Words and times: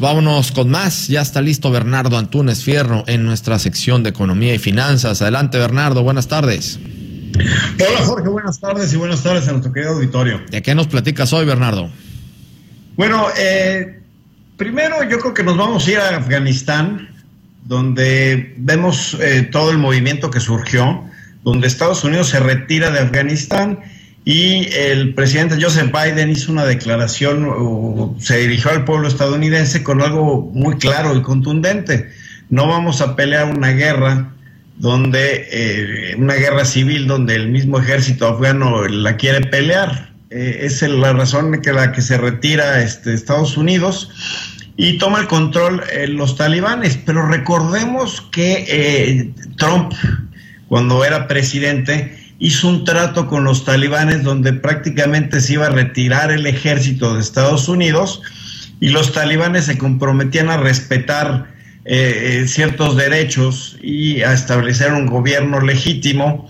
Vámonos 0.00 0.52
con 0.52 0.70
más. 0.70 1.08
Ya 1.08 1.22
está 1.22 1.40
listo 1.40 1.72
Bernardo 1.72 2.16
Antunes 2.16 2.62
Fierro 2.62 3.02
en 3.08 3.24
nuestra 3.24 3.58
sección 3.58 4.04
de 4.04 4.10
Economía 4.10 4.54
y 4.54 4.60
Finanzas. 4.60 5.20
Adelante, 5.22 5.58
Bernardo. 5.58 6.04
Buenas 6.04 6.28
tardes. 6.28 6.78
Hola, 7.34 8.06
Jorge. 8.06 8.28
Buenas 8.28 8.60
tardes 8.60 8.92
y 8.92 8.96
buenas 8.96 9.24
tardes 9.24 9.48
a 9.48 9.50
nuestro 9.50 9.72
querido 9.72 9.94
auditorio. 9.94 10.40
¿De 10.52 10.62
qué 10.62 10.76
nos 10.76 10.86
platicas 10.86 11.32
hoy, 11.32 11.46
Bernardo? 11.46 11.90
Bueno, 12.94 13.26
eh, 13.36 14.00
primero 14.56 15.02
yo 15.02 15.18
creo 15.18 15.34
que 15.34 15.42
nos 15.42 15.56
vamos 15.56 15.88
a 15.88 15.90
ir 15.90 15.98
a 15.98 16.16
Afganistán, 16.16 17.08
donde 17.64 18.54
vemos 18.56 19.16
eh, 19.20 19.48
todo 19.50 19.72
el 19.72 19.78
movimiento 19.78 20.30
que 20.30 20.38
surgió, 20.38 21.06
donde 21.42 21.66
Estados 21.66 22.04
Unidos 22.04 22.28
se 22.28 22.38
retira 22.38 22.92
de 22.92 23.00
Afganistán 23.00 23.80
y 24.28 24.68
el 24.74 25.14
presidente 25.14 25.56
Joseph 25.58 25.90
Biden 25.90 26.28
hizo 26.28 26.52
una 26.52 26.66
declaración, 26.66 28.14
se 28.18 28.36
dirigió 28.36 28.70
al 28.72 28.84
pueblo 28.84 29.08
estadounidense 29.08 29.82
con 29.82 30.02
algo 30.02 30.50
muy 30.52 30.76
claro 30.76 31.16
y 31.16 31.22
contundente. 31.22 32.10
No 32.50 32.68
vamos 32.68 33.00
a 33.00 33.16
pelear 33.16 33.46
una 33.46 33.70
guerra 33.70 34.34
donde, 34.76 35.48
eh, 35.50 36.14
una 36.18 36.34
guerra 36.34 36.66
civil 36.66 37.06
donde 37.06 37.36
el 37.36 37.48
mismo 37.48 37.78
ejército 37.78 38.28
afgano 38.28 38.86
la 38.86 39.16
quiere 39.16 39.46
pelear. 39.46 40.12
Eh, 40.28 40.58
es 40.60 40.82
la 40.82 41.14
razón 41.14 41.62
que 41.62 41.72
la 41.72 41.92
que 41.92 42.02
se 42.02 42.18
retira 42.18 42.82
este, 42.82 43.14
Estados 43.14 43.56
Unidos 43.56 44.10
y 44.76 44.98
toma 44.98 45.20
el 45.20 45.26
control 45.26 45.82
eh, 45.90 46.06
los 46.06 46.36
talibanes. 46.36 46.98
Pero 46.98 47.26
recordemos 47.26 48.20
que 48.30 49.32
Trump, 49.56 49.94
cuando 50.68 51.02
era 51.02 51.26
presidente, 51.28 52.27
hizo 52.38 52.68
un 52.68 52.84
trato 52.84 53.26
con 53.26 53.44
los 53.44 53.64
talibanes 53.64 54.22
donde 54.22 54.52
prácticamente 54.52 55.40
se 55.40 55.54
iba 55.54 55.66
a 55.66 55.70
retirar 55.70 56.30
el 56.30 56.46
ejército 56.46 57.14
de 57.14 57.20
Estados 57.20 57.68
Unidos 57.68 58.22
y 58.80 58.90
los 58.90 59.12
talibanes 59.12 59.64
se 59.64 59.76
comprometían 59.76 60.48
a 60.48 60.56
respetar 60.56 61.48
eh, 61.84 62.42
eh, 62.42 62.48
ciertos 62.48 62.96
derechos 62.96 63.76
y 63.82 64.22
a 64.22 64.32
establecer 64.32 64.92
un 64.92 65.06
gobierno 65.06 65.60
legítimo. 65.60 66.48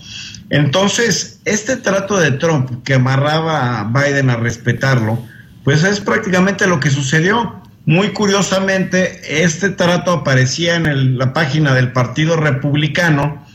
Entonces, 0.51 1.41
este 1.45 1.77
trato 1.77 2.19
de 2.19 2.33
Trump 2.33 2.83
que 2.85 2.95
amarraba 2.95 3.81
a 3.81 3.85
Biden 3.85 4.31
a 4.31 4.37
respetarlo, 4.37 5.23
pues 5.65 5.85
es 5.85 6.01
prácticamente 6.01 6.67
lo 6.67 6.81
que 6.81 6.91
sucedió. 6.91 7.63
Muy 7.87 8.09
curiosamente, 8.09 9.43
este 9.43 9.71
trato 9.71 10.13
aparecía 10.13 10.77
en 10.77 11.17
la 11.17 11.33
página 11.33 11.73
del 11.73 11.93
Partido 11.93 12.37
Republicano, 12.37 13.47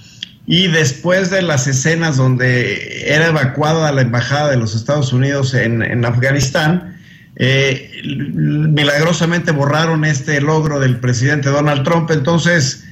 y 0.45 0.67
después 0.67 1.29
de 1.29 1.41
las 1.41 1.67
escenas 1.67 2.17
donde 2.17 3.13
era 3.13 3.27
evacuada 3.27 3.91
la 3.91 4.01
embajada 4.01 4.49
de 4.51 4.57
los 4.57 4.75
Estados 4.75 5.13
Unidos 5.13 5.53
en, 5.53 6.03
Afganistán, 6.03 6.97
eh, 7.37 7.89
milagrosamente 8.05 9.51
borraron 9.51 10.03
este 10.03 10.41
logro 10.41 10.79
del 10.79 10.99
presidente 10.99 11.49
Donald 11.49 11.83
Trump. 11.83 12.11
Entonces, 12.11 12.83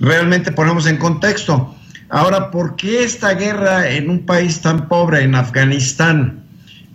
realmente 0.00 0.52
ponemos 0.52 0.86
en 0.86 0.98
contexto. 0.98 1.74
Ahora, 2.10 2.50
¿por 2.50 2.76
qué 2.76 3.04
esta 3.04 3.34
guerra 3.34 3.88
en 3.88 4.10
un 4.10 4.26
país 4.26 4.60
tan 4.60 4.86
pobre, 4.88 5.22
en 5.22 5.34
Afganistán? 5.34 6.44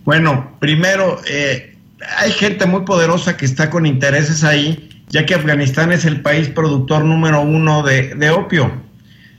Bueno, 0.04 0.56
primero, 0.60 1.20
eh, 1.28 1.76
hay 2.18 2.30
gente 2.30 2.66
muy 2.66 2.82
poderosa 2.82 3.36
que 3.36 3.46
está 3.46 3.68
con 3.68 3.84
intereses 3.84 4.44
ahí, 4.44 4.90
ya 5.08 5.26
que 5.26 5.34
Afganistán 5.34 5.90
es 5.90 6.04
el 6.04 6.20
país 6.20 6.48
productor 6.48 7.04
número 7.04 7.42
uno 7.42 7.82
de, 7.82 8.14
de 8.14 8.30
opio. 8.30 8.83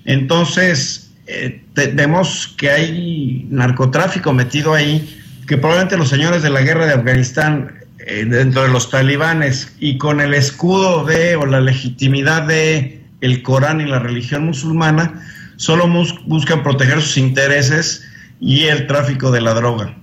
Entonces, 0.05 1.11
eh, 1.27 1.61
vemos 1.93 2.53
que 2.57 2.69
hay 2.69 3.47
narcotráfico 3.49 4.31
metido 4.33 4.73
ahí, 4.73 5.21
que 5.47 5.57
probablemente 5.57 5.97
los 5.97 6.09
señores 6.09 6.43
de 6.43 6.49
la 6.49 6.61
guerra 6.61 6.85
de 6.85 6.93
Afganistán, 6.93 7.85
eh, 7.99 8.25
dentro 8.25 8.63
de 8.63 8.69
los 8.69 8.91
talibanes 8.91 9.75
y 9.79 9.97
con 9.97 10.21
el 10.21 10.33
escudo 10.33 11.05
de 11.05 11.35
o 11.35 11.45
la 11.45 11.59
legitimidad 11.59 12.43
de 12.43 13.01
el 13.21 13.41
Corán 13.41 13.81
y 13.81 13.85
la 13.85 13.99
religión 13.99 14.45
musulmana, 14.45 15.25
solo 15.55 15.87
buscan 16.25 16.61
proteger 16.61 17.01
sus 17.01 17.17
intereses 17.17 18.03
y 18.39 18.65
el 18.65 18.85
tráfico 18.85 19.31
de 19.31 19.41
la 19.41 19.53
droga. 19.53 19.95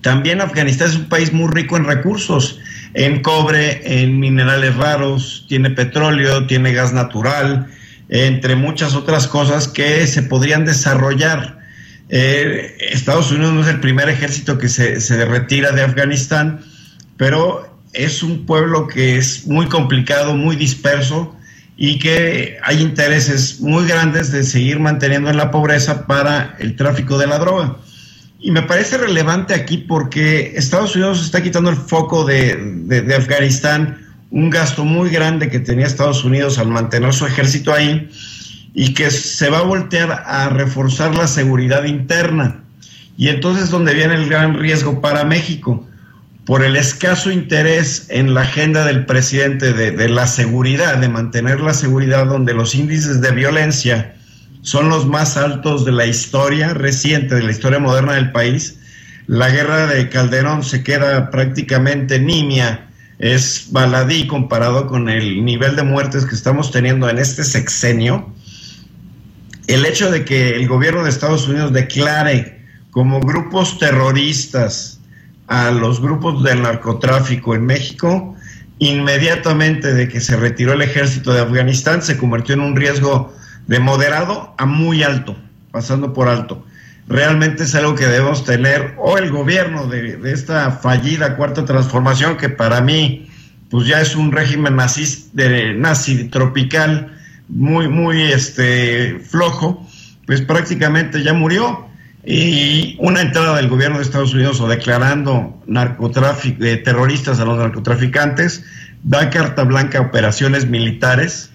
También 0.00 0.40
Afganistán 0.40 0.88
es 0.88 0.96
un 0.96 1.08
país 1.10 1.32
muy 1.32 1.50
rico 1.52 1.76
en 1.76 1.84
recursos, 1.84 2.58
en 2.94 3.20
cobre, 3.22 4.02
en 4.02 4.18
minerales 4.18 4.74
raros, 4.76 5.44
tiene 5.48 5.70
petróleo, 5.70 6.46
tiene 6.46 6.72
gas 6.72 6.94
natural, 6.94 7.66
entre 8.10 8.56
muchas 8.56 8.94
otras 8.96 9.28
cosas 9.28 9.68
que 9.68 10.06
se 10.06 10.22
podrían 10.22 10.64
desarrollar. 10.64 11.60
Eh, 12.08 12.76
Estados 12.92 13.30
Unidos 13.30 13.54
no 13.54 13.62
es 13.62 13.68
el 13.68 13.78
primer 13.78 14.08
ejército 14.08 14.58
que 14.58 14.68
se, 14.68 15.00
se 15.00 15.24
retira 15.24 15.70
de 15.70 15.82
Afganistán, 15.82 16.60
pero 17.16 17.78
es 17.92 18.24
un 18.24 18.46
pueblo 18.46 18.88
que 18.88 19.16
es 19.16 19.46
muy 19.46 19.66
complicado, 19.66 20.34
muy 20.34 20.56
disperso 20.56 21.36
y 21.76 22.00
que 22.00 22.58
hay 22.64 22.82
intereses 22.82 23.60
muy 23.60 23.86
grandes 23.86 24.32
de 24.32 24.42
seguir 24.42 24.80
manteniendo 24.80 25.30
en 25.30 25.36
la 25.36 25.52
pobreza 25.52 26.06
para 26.06 26.56
el 26.58 26.74
tráfico 26.74 27.16
de 27.16 27.28
la 27.28 27.38
droga. 27.38 27.76
Y 28.40 28.50
me 28.50 28.62
parece 28.62 28.98
relevante 28.98 29.54
aquí 29.54 29.78
porque 29.78 30.54
Estados 30.56 30.96
Unidos 30.96 31.22
está 31.24 31.42
quitando 31.42 31.70
el 31.70 31.76
foco 31.76 32.24
de, 32.24 32.56
de, 32.86 33.02
de 33.02 33.14
Afganistán 33.14 34.09
un 34.30 34.50
gasto 34.50 34.84
muy 34.84 35.10
grande 35.10 35.48
que 35.48 35.60
tenía 35.60 35.86
Estados 35.86 36.24
Unidos 36.24 36.58
al 36.58 36.68
mantener 36.68 37.12
su 37.12 37.26
ejército 37.26 37.72
ahí 37.72 38.08
y 38.74 38.94
que 38.94 39.10
se 39.10 39.50
va 39.50 39.58
a 39.58 39.62
voltear 39.62 40.24
a 40.26 40.48
reforzar 40.48 41.14
la 41.14 41.26
seguridad 41.26 41.84
interna. 41.84 42.62
Y 43.16 43.28
entonces 43.28 43.64
es 43.64 43.70
donde 43.70 43.94
viene 43.94 44.14
el 44.14 44.28
gran 44.28 44.58
riesgo 44.58 45.00
para 45.00 45.24
México, 45.24 45.86
por 46.46 46.64
el 46.64 46.76
escaso 46.76 47.30
interés 47.30 48.06
en 48.08 48.32
la 48.34 48.42
agenda 48.42 48.84
del 48.84 49.04
presidente 49.04 49.72
de, 49.72 49.90
de 49.90 50.08
la 50.08 50.26
seguridad, 50.26 50.96
de 50.98 51.08
mantener 51.08 51.60
la 51.60 51.74
seguridad 51.74 52.26
donde 52.26 52.54
los 52.54 52.74
índices 52.74 53.20
de 53.20 53.30
violencia 53.32 54.14
son 54.62 54.88
los 54.88 55.06
más 55.06 55.36
altos 55.36 55.84
de 55.84 55.92
la 55.92 56.06
historia 56.06 56.74
reciente, 56.74 57.34
de 57.34 57.42
la 57.42 57.50
historia 57.50 57.78
moderna 57.78 58.14
del 58.14 58.32
país. 58.32 58.78
La 59.26 59.50
guerra 59.50 59.86
de 59.86 60.08
Calderón 60.08 60.64
se 60.64 60.82
queda 60.82 61.30
prácticamente 61.30 62.18
nimia 62.18 62.89
es 63.20 63.68
baladí 63.70 64.26
comparado 64.26 64.86
con 64.86 65.10
el 65.10 65.44
nivel 65.44 65.76
de 65.76 65.82
muertes 65.82 66.24
que 66.24 66.34
estamos 66.34 66.70
teniendo 66.70 67.08
en 67.08 67.18
este 67.18 67.44
sexenio. 67.44 68.32
El 69.66 69.84
hecho 69.84 70.10
de 70.10 70.24
que 70.24 70.56
el 70.56 70.66
gobierno 70.66 71.04
de 71.04 71.10
Estados 71.10 71.46
Unidos 71.46 71.72
declare 71.72 72.64
como 72.90 73.20
grupos 73.20 73.78
terroristas 73.78 75.00
a 75.48 75.70
los 75.70 76.00
grupos 76.00 76.42
del 76.42 76.62
narcotráfico 76.62 77.54
en 77.54 77.66
México, 77.66 78.34
inmediatamente 78.78 79.92
de 79.92 80.08
que 80.08 80.20
se 80.20 80.36
retiró 80.36 80.72
el 80.72 80.80
ejército 80.80 81.34
de 81.34 81.40
Afganistán, 81.40 82.02
se 82.02 82.16
convirtió 82.16 82.54
en 82.54 82.62
un 82.62 82.74
riesgo 82.74 83.34
de 83.66 83.80
moderado 83.80 84.54
a 84.56 84.64
muy 84.64 85.02
alto, 85.02 85.36
pasando 85.70 86.14
por 86.14 86.28
alto 86.28 86.64
realmente 87.10 87.64
es 87.64 87.74
algo 87.74 87.96
que 87.96 88.06
debemos 88.06 88.44
tener, 88.44 88.94
o 88.96 89.18
el 89.18 89.30
gobierno 89.30 89.88
de, 89.88 90.18
esta 90.32 90.70
fallida 90.70 91.36
cuarta 91.36 91.64
transformación, 91.64 92.36
que 92.36 92.48
para 92.48 92.80
mí, 92.80 93.28
pues 93.68 93.86
ya 93.88 94.00
es 94.00 94.14
un 94.14 94.30
régimen 94.30 94.76
nazi, 94.76 95.28
de, 95.32 95.74
nazi 95.74 96.28
tropical 96.28 97.12
muy, 97.48 97.88
muy 97.88 98.22
este, 98.22 99.18
flojo, 99.28 99.84
pues 100.24 100.40
prácticamente 100.40 101.22
ya 101.22 101.34
murió. 101.34 101.86
Y 102.24 102.96
una 103.00 103.22
entrada 103.22 103.56
del 103.56 103.68
gobierno 103.68 103.96
de 103.96 104.04
Estados 104.04 104.34
Unidos 104.34 104.60
o 104.60 104.68
declarando 104.68 105.60
narcotráfico, 105.66 106.62
de 106.62 106.76
terroristas 106.76 107.40
a 107.40 107.44
los 107.44 107.58
narcotraficantes, 107.58 108.62
da 109.02 109.30
carta 109.30 109.64
blanca 109.64 109.98
a 109.98 110.02
operaciones 110.02 110.66
militares 110.66 111.50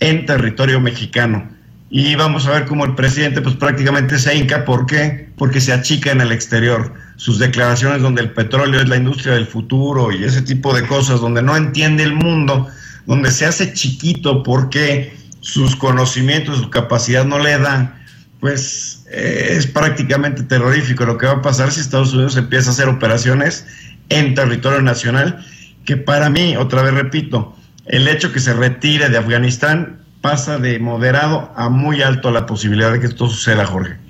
en 0.00 0.26
territorio 0.26 0.80
mexicano 0.80 1.57
y 1.90 2.14
vamos 2.16 2.46
a 2.46 2.50
ver 2.50 2.66
cómo 2.66 2.84
el 2.84 2.94
presidente 2.94 3.40
pues 3.40 3.54
prácticamente 3.54 4.18
se 4.18 4.34
hinca. 4.34 4.64
¿Por 4.64 4.86
qué? 4.86 5.30
Porque 5.36 5.60
se 5.60 5.72
achica 5.72 6.10
en 6.10 6.20
el 6.20 6.32
exterior. 6.32 6.92
Sus 7.16 7.38
declaraciones 7.38 8.02
donde 8.02 8.22
el 8.22 8.32
petróleo 8.32 8.80
es 8.80 8.88
la 8.88 8.96
industria 8.96 9.34
del 9.34 9.46
futuro 9.46 10.12
y 10.12 10.22
ese 10.22 10.42
tipo 10.42 10.74
de 10.74 10.86
cosas, 10.86 11.20
donde 11.20 11.42
no 11.42 11.56
entiende 11.56 12.02
el 12.02 12.12
mundo, 12.12 12.68
donde 13.06 13.30
se 13.30 13.46
hace 13.46 13.72
chiquito 13.72 14.42
porque 14.42 15.16
sus 15.40 15.76
conocimientos, 15.76 16.58
su 16.58 16.70
capacidad 16.70 17.24
no 17.24 17.38
le 17.38 17.58
dan, 17.58 17.94
pues 18.38 19.06
eh, 19.10 19.54
es 19.56 19.66
prácticamente 19.66 20.42
terrorífico 20.42 21.06
lo 21.06 21.16
que 21.16 21.26
va 21.26 21.34
a 21.34 21.42
pasar 21.42 21.72
si 21.72 21.80
Estados 21.80 22.12
Unidos 22.12 22.36
empieza 22.36 22.68
a 22.68 22.72
hacer 22.72 22.88
operaciones 22.88 23.66
en 24.10 24.34
territorio 24.34 24.82
nacional, 24.82 25.44
que 25.84 25.96
para 25.96 26.28
mí, 26.28 26.56
otra 26.56 26.82
vez 26.82 26.92
repito, 26.92 27.56
el 27.86 28.06
hecho 28.08 28.32
que 28.32 28.40
se 28.40 28.52
retire 28.52 29.08
de 29.08 29.16
Afganistán 29.16 29.97
pasa 30.20 30.58
de 30.58 30.78
moderado 30.78 31.52
a 31.56 31.68
muy 31.68 32.02
alto 32.02 32.30
la 32.30 32.46
posibilidad 32.46 32.92
de 32.92 33.00
que 33.00 33.06
esto 33.06 33.28
suceda, 33.28 33.66
Jorge. 33.66 34.07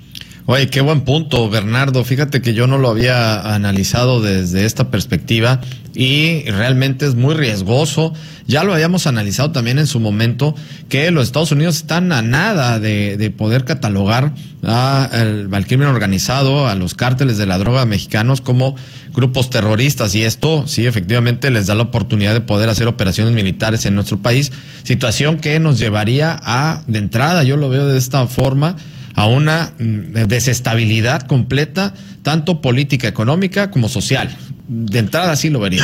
Oye, 0.51 0.67
qué 0.67 0.81
buen 0.81 1.01
punto, 1.01 1.47
Bernardo. 1.47 2.03
Fíjate 2.03 2.41
que 2.41 2.55
yo 2.55 2.65
no 2.65 2.79
lo 2.79 2.89
había 2.89 3.53
analizado 3.53 4.19
desde 4.19 4.65
esta 4.65 4.89
perspectiva 4.89 5.61
y 5.93 6.41
realmente 6.49 7.05
es 7.05 7.13
muy 7.13 7.35
riesgoso. 7.35 8.15
Ya 8.47 8.63
lo 8.63 8.73
habíamos 8.73 9.05
analizado 9.05 9.51
también 9.51 9.77
en 9.77 9.85
su 9.85 9.99
momento, 9.99 10.55
que 10.89 11.11
los 11.11 11.25
Estados 11.27 11.51
Unidos 11.51 11.75
están 11.75 12.11
a 12.11 12.23
nada 12.23 12.79
de, 12.79 13.31
poder 13.37 13.63
catalogar 13.63 14.33
al 14.63 15.65
crimen 15.67 15.87
organizado, 15.87 16.67
a 16.67 16.73
los 16.73 16.95
cárteles 16.95 17.37
de 17.37 17.45
la 17.45 17.59
droga 17.59 17.85
mexicanos 17.85 18.41
como 18.41 18.75
grupos 19.13 19.51
terroristas 19.51 20.15
y 20.15 20.23
esto 20.23 20.67
sí 20.67 20.87
efectivamente 20.87 21.51
les 21.51 21.67
da 21.67 21.75
la 21.75 21.83
oportunidad 21.83 22.33
de 22.33 22.41
poder 22.41 22.69
hacer 22.69 22.87
operaciones 22.87 23.35
militares 23.35 23.85
en 23.85 23.93
nuestro 23.93 24.17
país, 24.17 24.51
situación 24.81 25.37
que 25.37 25.59
nos 25.59 25.77
llevaría 25.77 26.39
a, 26.41 26.81
de 26.87 26.97
entrada, 26.97 27.43
yo 27.43 27.55
lo 27.55 27.69
veo 27.69 27.85
de 27.85 27.99
esta 27.99 28.25
forma, 28.25 28.77
a 29.19 29.25
una 29.25 29.73
mm, 29.77 30.27
desestabilidad 30.27 31.23
completa, 31.23 31.93
tanto 32.23 32.61
política, 32.61 33.09
económica 33.09 33.69
como 33.69 33.89
social. 33.89 34.33
De 34.69 34.99
entrada 34.99 35.35
sí 35.35 35.49
lo 35.49 35.59
vería. 35.59 35.83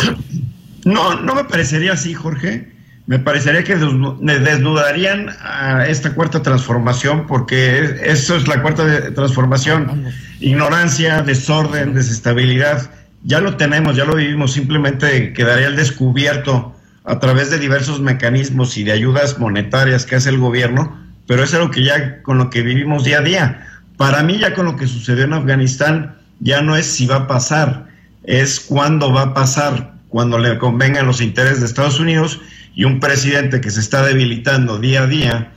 No, 0.85 1.19
no 1.19 1.35
me 1.35 1.43
parecería 1.43 1.91
así, 1.93 2.13
Jorge. 2.13 2.71
Me 3.07 3.19
parecería 3.19 3.65
que 3.65 3.75
desnudarían 3.75 5.31
a 5.41 5.85
esta 5.85 6.13
cuarta 6.13 6.43
transformación, 6.43 7.27
porque 7.27 7.97
eso 8.05 8.37
es 8.37 8.47
la 8.47 8.61
cuarta 8.61 9.13
transformación. 9.13 10.05
Ignorancia, 10.39 11.21
desorden, 11.21 11.93
desestabilidad. 11.93 12.89
Ya 13.23 13.41
lo 13.41 13.57
tenemos, 13.57 13.97
ya 13.97 14.05
lo 14.05 14.15
vivimos, 14.15 14.53
simplemente 14.53 15.33
quedaría 15.33 15.67
al 15.67 15.75
descubierto 15.75 16.73
a 17.03 17.19
través 17.19 17.51
de 17.51 17.59
diversos 17.59 17.99
mecanismos 17.99 18.77
y 18.77 18.85
de 18.85 18.93
ayudas 18.93 19.39
monetarias 19.39 20.05
que 20.05 20.15
hace 20.15 20.29
el 20.29 20.37
gobierno 20.37 21.04
pero 21.27 21.43
es 21.43 21.53
algo 21.53 21.71
que 21.71 21.83
ya 21.83 22.21
con 22.21 22.37
lo 22.37 22.49
que 22.49 22.61
vivimos 22.61 23.03
día 23.03 23.19
a 23.19 23.21
día. 23.21 23.67
Para 23.97 24.23
mí 24.23 24.37
ya 24.39 24.53
con 24.53 24.65
lo 24.65 24.75
que 24.75 24.87
sucedió 24.87 25.23
en 25.23 25.33
Afganistán 25.33 26.15
ya 26.39 26.61
no 26.61 26.75
es 26.75 26.85
si 26.85 27.05
va 27.05 27.15
a 27.15 27.27
pasar, 27.27 27.87
es 28.23 28.59
cuándo 28.59 29.11
va 29.13 29.21
a 29.21 29.33
pasar, 29.33 29.93
cuando 30.09 30.37
le 30.37 30.57
convengan 30.57 31.07
los 31.07 31.21
intereses 31.21 31.59
de 31.61 31.65
Estados 31.65 31.99
Unidos 31.99 32.39
y 32.73 32.83
un 32.83 32.99
presidente 32.99 33.61
que 33.61 33.71
se 33.71 33.79
está 33.79 34.05
debilitando 34.05 34.79
día 34.79 35.03
a 35.03 35.07
día 35.07 35.51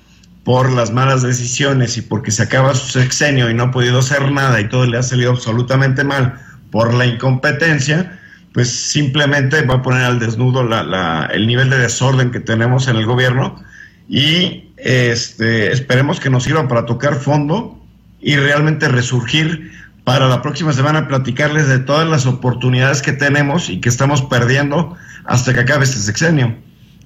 por 0.44 0.72
las 0.72 0.92
malas 0.92 1.22
decisiones 1.22 1.96
y 1.98 2.02
porque 2.02 2.30
se 2.30 2.44
acaba 2.44 2.74
su 2.74 2.88
sexenio 2.88 3.50
y 3.50 3.54
no 3.54 3.64
ha 3.64 3.70
podido 3.70 3.98
hacer 3.98 4.30
nada 4.30 4.60
y 4.60 4.68
todo 4.68 4.86
le 4.86 4.96
ha 4.96 5.02
salido 5.02 5.32
absolutamente 5.32 6.04
mal 6.04 6.40
por 6.70 6.94
la 6.94 7.06
incompetencia, 7.06 8.18
pues 8.52 8.70
simplemente 8.70 9.62
va 9.62 9.74
a 9.74 9.82
poner 9.82 10.04
al 10.04 10.18
desnudo 10.18 10.62
el 10.62 11.46
nivel 11.46 11.70
de 11.70 11.78
desorden 11.78 12.30
que 12.30 12.40
tenemos 12.40 12.88
en 12.88 12.96
el 12.96 13.04
gobierno 13.04 13.62
y 14.08 14.67
este, 14.82 15.72
esperemos 15.72 16.20
que 16.20 16.30
nos 16.30 16.44
sirva 16.44 16.68
para 16.68 16.86
tocar 16.86 17.16
fondo 17.16 17.78
y 18.20 18.36
realmente 18.36 18.88
resurgir 18.88 19.72
para 20.04 20.28
la 20.28 20.40
próxima 20.40 20.72
semana 20.72 21.06
platicarles 21.06 21.68
de 21.68 21.78
todas 21.80 22.08
las 22.08 22.26
oportunidades 22.26 23.02
que 23.02 23.12
tenemos 23.12 23.68
y 23.68 23.80
que 23.80 23.88
estamos 23.88 24.22
perdiendo 24.22 24.96
hasta 25.24 25.52
que 25.52 25.60
acabe 25.60 25.84
este 25.84 25.98
sexenio. 25.98 26.56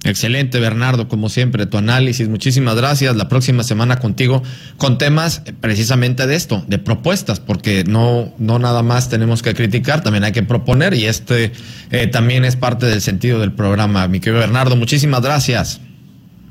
Excelente, 0.05 0.59
Bernardo, 0.59 1.07
como 1.07 1.29
siempre, 1.29 1.65
tu 1.65 1.77
análisis. 1.77 2.27
Muchísimas 2.27 2.75
gracias. 2.75 3.15
La 3.15 3.29
próxima 3.29 3.63
semana 3.63 3.99
contigo 3.99 4.43
con 4.77 4.97
temas 4.97 5.43
precisamente 5.61 6.27
de 6.27 6.35
esto, 6.35 6.63
de 6.67 6.77
propuestas, 6.77 7.39
porque 7.39 7.85
no, 7.85 8.33
no 8.37 8.59
nada 8.59 8.83
más 8.83 9.09
tenemos 9.09 9.41
que 9.41 9.53
criticar, 9.53 10.01
también 10.01 10.25
hay 10.25 10.33
que 10.33 10.43
proponer 10.43 10.93
y 10.93 11.05
este 11.05 11.53
eh, 11.91 12.07
también 12.07 12.43
es 12.43 12.57
parte 12.57 12.85
del 12.85 13.01
sentido 13.01 13.39
del 13.39 13.53
programa. 13.53 14.07
Mi 14.09 14.19
querido 14.19 14.41
Bernardo, 14.41 14.75
muchísimas 14.75 15.21
gracias. 15.21 15.79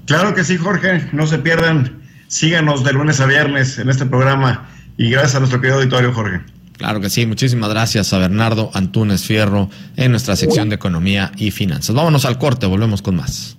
Claro 0.07 0.35
que 0.35 0.45
sí, 0.45 0.57
Jorge, 0.57 1.09
no 1.13 1.27
se 1.27 1.39
pierdan, 1.39 2.03
síganos 2.29 2.85
de 2.85 2.93
lunes 2.93 3.21
a 3.21 3.27
viernes 3.27 3.79
en 3.79 3.89
este 3.89 4.07
programa 4.07 4.69
y 4.97 5.11
gracias 5.11 5.37
a 5.37 5.39
nuestro 5.39 5.61
querido 5.61 5.79
auditorio, 5.79 6.13
Jorge. 6.13 6.41
Claro 6.73 7.01
que 7.01 7.11
sí, 7.11 7.27
muchísimas 7.27 7.71
gracias 7.71 8.13
a 8.13 8.19
Bernardo 8.19 8.71
Antunes 8.75 9.25
Fierro 9.25 9.71
en 9.97 10.11
nuestra 10.11 10.35
sección 10.35 10.69
de 10.69 10.75
Economía 10.75 11.31
y 11.37 11.53
Finanzas. 11.53 11.95
Vámonos 11.95 12.25
al 12.25 12.39
corte, 12.39 12.67
volvemos 12.67 13.03
con 13.03 13.17
más. 13.17 13.57